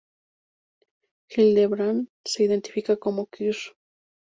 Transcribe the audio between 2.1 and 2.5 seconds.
se